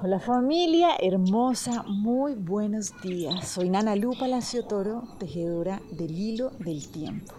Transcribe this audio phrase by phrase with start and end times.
[0.00, 3.48] Hola familia hermosa, muy buenos días.
[3.48, 7.34] Soy Nana Lu Palacio Toro, tejedora del hilo del tiempo.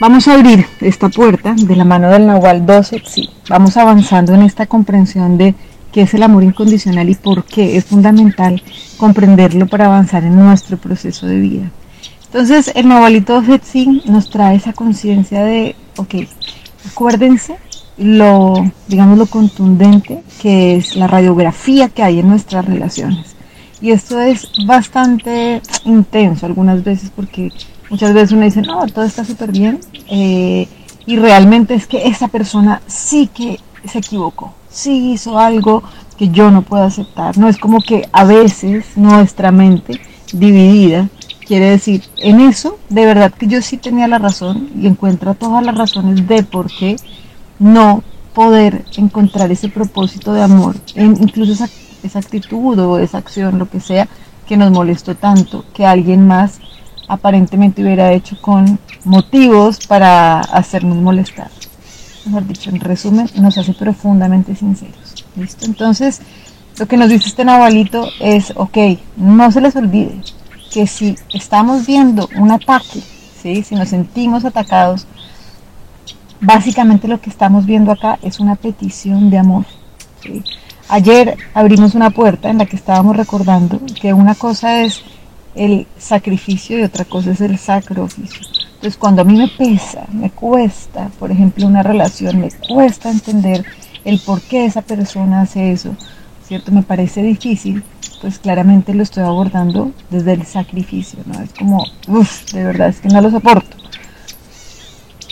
[0.00, 3.02] Vamos a abrir esta puerta de la mano del Nahual 12.
[3.04, 5.54] Sí, vamos avanzando en esta comprensión de
[5.92, 8.62] qué es el amor incondicional y por qué es fundamental
[8.96, 11.70] comprenderlo para avanzar en nuestro proceso de vida.
[12.24, 16.14] Entonces, el Nahualito 12 nos trae esa conciencia de, ok,
[16.90, 17.58] acuérdense
[18.00, 18.54] lo,
[18.88, 23.36] digamos, lo contundente que es la radiografía que hay en nuestras relaciones.
[23.82, 27.52] Y esto es bastante intenso algunas veces porque
[27.90, 29.80] muchas veces uno dice, no, todo está súper bien.
[30.08, 30.66] Eh,
[31.06, 35.82] y realmente es que esa persona sí que se equivocó, sí hizo algo
[36.16, 37.36] que yo no puedo aceptar.
[37.36, 40.00] No es como que a veces nuestra mente
[40.32, 41.08] dividida
[41.46, 45.64] quiere decir, en eso de verdad que yo sí tenía la razón y encuentra todas
[45.66, 46.94] las razones de por qué
[47.60, 48.02] no
[48.34, 51.68] poder encontrar ese propósito de amor, en incluso esa,
[52.02, 54.08] esa actitud o esa acción, lo que sea,
[54.48, 56.58] que nos molestó tanto, que alguien más
[57.06, 61.50] aparentemente hubiera hecho con motivos para hacernos molestar.
[62.26, 65.24] Mejor dicho, en resumen, nos hace profundamente sinceros.
[65.36, 65.66] ¿Listo?
[65.66, 66.20] Entonces,
[66.78, 68.76] lo que nos dice este navalito es, ok,
[69.16, 70.20] no se les olvide
[70.72, 73.02] que si estamos viendo un ataque,
[73.42, 73.62] ¿sí?
[73.62, 75.06] si nos sentimos atacados,
[76.40, 79.64] básicamente lo que estamos viendo acá es una petición de amor.
[80.88, 85.02] Ayer abrimos una puerta en la que estábamos recordando que una cosa es
[85.54, 88.40] el sacrificio y otra cosa es el sacrificio.
[88.74, 93.64] Entonces cuando a mí me pesa, me cuesta, por ejemplo, una relación, me cuesta entender
[94.04, 95.94] el por qué esa persona hace eso,
[96.46, 96.72] ¿cierto?
[96.72, 97.84] Me parece difícil,
[98.22, 101.40] pues claramente lo estoy abordando desde el sacrificio, ¿no?
[101.40, 103.76] Es como, uff, de verdad es que no lo soporto.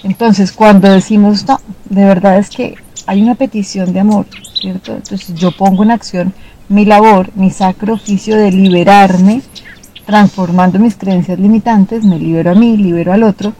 [0.05, 4.27] Entonces, cuando decimos, no, de verdad es que hay una petición de amor,
[4.61, 4.95] ¿cierto?
[4.95, 6.35] Entonces yo pongo en acción
[6.69, 9.43] mi labor, mi sacro oficio de liberarme,
[10.07, 13.55] transformando mis creencias limitantes, me libero a mí, libero al otro.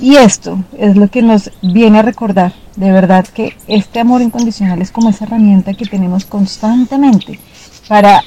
[0.00, 4.80] Y esto es lo que nos viene a recordar, de verdad que este amor incondicional
[4.80, 7.40] es como esa herramienta que tenemos constantemente
[7.88, 8.22] para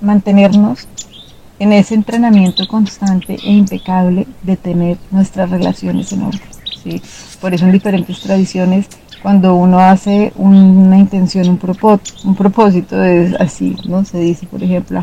[0.00, 0.86] mantenernos
[1.58, 6.55] en ese entrenamiento constante e impecable de tener nuestras relaciones en orden.
[7.40, 8.86] Por eso en diferentes tradiciones,
[9.22, 11.60] cuando uno hace una intención, un,
[12.24, 14.04] un propósito es así, ¿no?
[14.04, 15.02] Se dice, por ejemplo,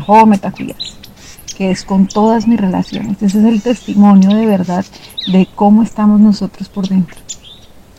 [1.56, 3.22] que es con todas mis relaciones.
[3.22, 4.84] Ese es el testimonio de verdad
[5.32, 7.16] de cómo estamos nosotros por dentro.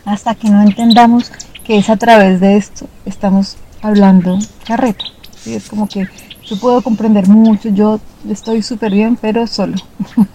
[0.04, 1.32] Hasta que no entendamos
[1.64, 5.04] que es a través de esto estamos hablando carreta.
[5.46, 5.54] ¿Sí?
[5.54, 6.08] Es como que
[6.44, 9.74] yo puedo comprender mucho, yo estoy súper bien, pero solo.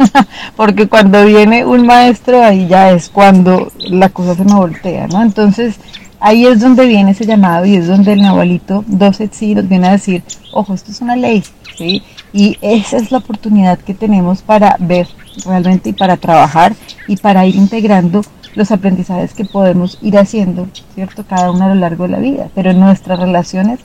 [0.55, 5.21] Porque cuando viene un maestro, ahí ya es cuando la cosa se me voltea, ¿no?
[5.21, 5.75] Entonces,
[6.19, 9.87] ahí es donde viene ese llamado y es donde el Nahualito 12 sí nos viene
[9.87, 10.23] a decir,
[10.53, 11.43] ojo, esto es una ley,
[11.77, 12.03] ¿sí?
[12.33, 15.07] Y esa es la oportunidad que tenemos para ver
[15.45, 16.73] realmente y para trabajar
[17.07, 18.21] y para ir integrando
[18.55, 21.25] los aprendizajes que podemos ir haciendo, ¿cierto?
[21.25, 23.79] Cada uno a lo largo de la vida, pero en nuestras relaciones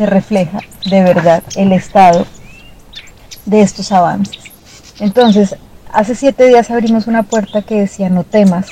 [0.00, 2.26] se refleja de verdad el estado
[3.44, 4.38] de estos avances.
[4.98, 5.56] Entonces,
[5.92, 8.68] hace siete días abrimos una puerta que decía no temas,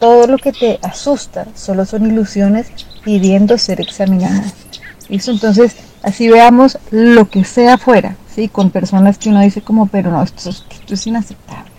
[0.00, 2.66] todo lo que te asusta solo son ilusiones
[3.04, 4.54] pidiendo ser examinadas.
[5.08, 5.30] ¿Listo?
[5.30, 8.48] Entonces, así veamos lo que sea afuera, ¿sí?
[8.48, 11.70] Con personas que uno dice como, pero no, esto, esto es inaceptable.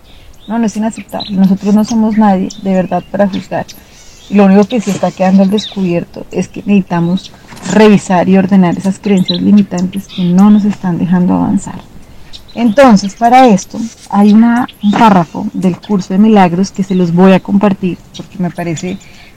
[0.48, 1.30] No, no es inaceptable.
[1.32, 3.66] Nosotros no somos nadie de verdad para juzgar.
[4.30, 7.30] Lo único que sí está quedando al descubierto es que necesitamos
[7.70, 11.80] revisar y ordenar esas creencias limitantes que no nos están dejando avanzar.
[12.54, 13.78] Entonces, para esto
[14.10, 18.50] hay un párrafo del curso de milagros que se los voy a compartir porque me
[18.50, 18.96] parece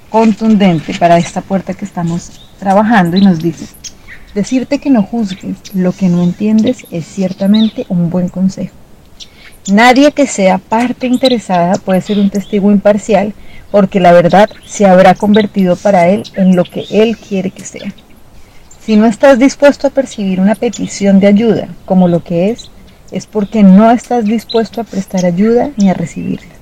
[0.09, 3.65] contundente para esta puerta que estamos trabajando y nos dice,
[4.35, 8.75] decirte que no juzgues lo que no entiendes es ciertamente un buen consejo.
[9.71, 13.33] Nadie que sea parte interesada puede ser un testigo imparcial
[13.71, 17.93] porque la verdad se habrá convertido para él en lo que él quiere que sea.
[18.87, 22.71] Si no estás dispuesto a percibir una petición de ayuda como lo que es,
[23.11, 26.53] es porque no estás dispuesto a prestar ayuda ni a recibirla.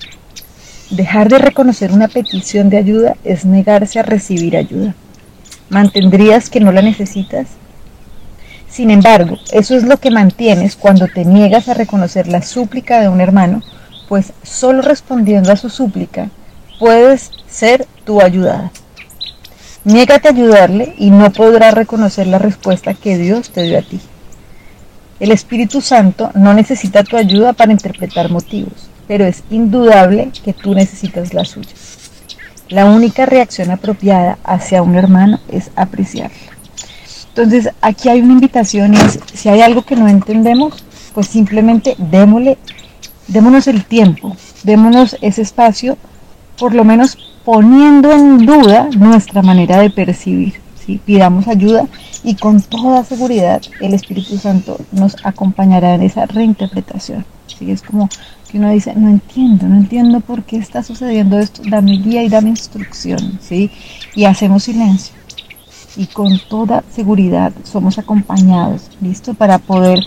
[0.90, 4.96] Dejar de reconocer una petición de ayuda es negarse a recibir ayuda.
[5.70, 7.46] ¿Mantendrías que no la necesitas?
[8.68, 13.08] Sin embargo, eso es lo que mantienes cuando te niegas a reconocer la súplica de
[13.08, 13.62] un hermano,
[14.10, 16.32] pues solo respondiendo a su súplica
[16.80, 18.72] puedes ser tu ayudada.
[19.86, 24.00] Niégate a ayudarle y no podrás reconocer la respuesta que Dios te dio a ti.
[25.20, 30.74] El Espíritu Santo no necesita tu ayuda para interpretar motivos, pero es indudable que tú
[30.74, 31.70] necesitas la suya.
[32.68, 36.36] La única reacción apropiada hacia un hermano es apreciarla.
[37.30, 40.84] Entonces, aquí hay una invitación y si hay algo que no entendemos,
[41.14, 42.58] pues simplemente démosle,
[43.28, 45.96] démonos el tiempo, démonos ese espacio,
[46.58, 50.56] por lo menos poniendo en duda nuestra manera de percibir.
[50.84, 51.00] ¿sí?
[51.06, 51.88] Pidamos ayuda
[52.24, 57.24] y con toda seguridad el Espíritu Santo nos acompañará en esa reinterpretación.
[57.46, 57.70] ¿sí?
[57.70, 58.10] Es como
[58.50, 62.30] que uno dice, no entiendo, no entiendo por qué está sucediendo esto, dame guía y
[62.30, 63.70] dame instrucción, ¿sí?
[64.16, 65.16] Y hacemos silencio
[65.98, 69.34] y con toda seguridad somos acompañados, ¿listo?
[69.34, 70.00] Para poder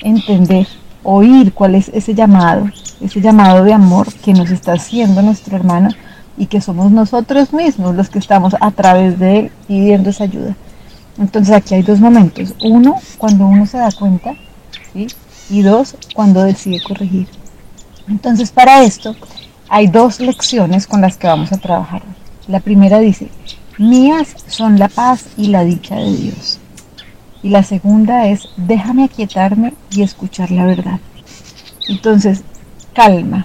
[0.00, 0.66] entender,
[1.02, 2.70] oír cuál es ese llamado,
[3.00, 5.90] ese llamado de amor que nos está haciendo nuestro hermano
[6.36, 10.56] y que somos nosotros mismos los que estamos a través de él pidiendo esa ayuda.
[11.18, 12.54] Entonces aquí hay dos momentos.
[12.62, 14.34] Uno, cuando uno se da cuenta,
[14.92, 15.06] ¿sí?
[15.50, 17.28] y dos, cuando decide corregir.
[18.08, 19.14] Entonces para esto
[19.68, 22.02] hay dos lecciones con las que vamos a trabajar.
[22.48, 23.28] La primera dice,
[23.78, 26.60] Mías son la paz y la dicha de Dios.
[27.42, 31.00] Y la segunda es, déjame aquietarme y escuchar la verdad.
[31.88, 32.44] Entonces,
[32.94, 33.44] calma.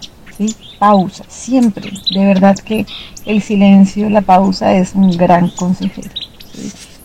[0.80, 1.92] Pausa, siempre.
[2.12, 2.86] De verdad que
[3.26, 6.10] el silencio, la pausa es un gran consejero.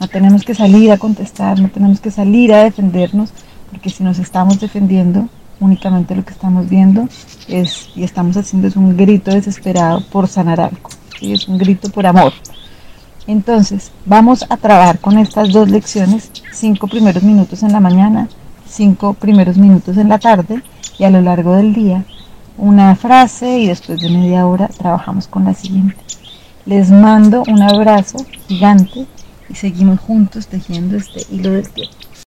[0.00, 3.30] No tenemos que salir a contestar, no tenemos que salir a defendernos,
[3.70, 5.28] porque si nos estamos defendiendo,
[5.60, 7.08] únicamente lo que estamos viendo
[7.48, 10.88] es y estamos haciendo es un grito desesperado por sanar algo.
[11.20, 12.32] Es un grito por amor.
[13.26, 18.28] Entonces, vamos a trabajar con estas dos lecciones, cinco primeros minutos en la mañana,
[18.68, 20.62] cinco primeros minutos en la tarde
[20.98, 22.04] y a lo largo del día
[22.56, 25.96] una frase y después de media hora trabajamos con la siguiente.
[26.66, 28.18] Les mando un abrazo
[28.48, 29.06] gigante
[29.48, 31.96] y seguimos juntos tejiendo este hilo del tiempo.